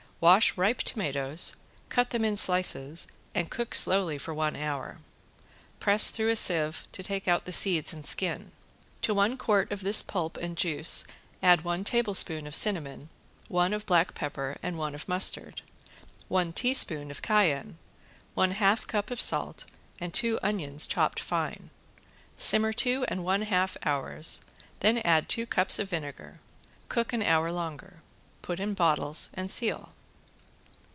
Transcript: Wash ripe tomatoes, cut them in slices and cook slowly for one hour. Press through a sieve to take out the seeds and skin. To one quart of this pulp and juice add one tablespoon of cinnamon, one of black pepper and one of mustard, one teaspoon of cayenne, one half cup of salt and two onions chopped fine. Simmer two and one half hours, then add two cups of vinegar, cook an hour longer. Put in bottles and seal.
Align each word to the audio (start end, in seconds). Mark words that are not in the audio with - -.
Wash 0.23 0.55
ripe 0.55 0.77
tomatoes, 0.77 1.55
cut 1.89 2.11
them 2.11 2.23
in 2.23 2.37
slices 2.37 3.07
and 3.33 3.49
cook 3.49 3.73
slowly 3.73 4.19
for 4.19 4.35
one 4.35 4.55
hour. 4.55 4.99
Press 5.79 6.11
through 6.11 6.29
a 6.29 6.35
sieve 6.35 6.85
to 6.91 7.01
take 7.01 7.27
out 7.27 7.45
the 7.45 7.51
seeds 7.51 7.91
and 7.91 8.05
skin. 8.05 8.51
To 9.01 9.15
one 9.15 9.35
quart 9.35 9.71
of 9.71 9.81
this 9.81 10.03
pulp 10.03 10.37
and 10.37 10.55
juice 10.55 11.07
add 11.41 11.63
one 11.63 11.83
tablespoon 11.83 12.45
of 12.45 12.53
cinnamon, 12.53 13.09
one 13.47 13.73
of 13.73 13.87
black 13.87 14.13
pepper 14.13 14.59
and 14.61 14.77
one 14.77 14.93
of 14.93 15.07
mustard, 15.09 15.63
one 16.27 16.53
teaspoon 16.53 17.09
of 17.09 17.23
cayenne, 17.23 17.79
one 18.35 18.51
half 18.51 18.85
cup 18.85 19.09
of 19.09 19.19
salt 19.19 19.65
and 19.99 20.13
two 20.13 20.37
onions 20.43 20.85
chopped 20.85 21.19
fine. 21.19 21.71
Simmer 22.37 22.73
two 22.73 23.05
and 23.07 23.23
one 23.23 23.41
half 23.41 23.75
hours, 23.83 24.41
then 24.81 24.99
add 24.99 25.27
two 25.27 25.47
cups 25.47 25.79
of 25.79 25.89
vinegar, 25.89 26.35
cook 26.89 27.11
an 27.11 27.23
hour 27.23 27.51
longer. 27.51 28.01
Put 28.43 28.59
in 28.59 28.75
bottles 28.75 29.31
and 29.33 29.49
seal. 29.49 29.93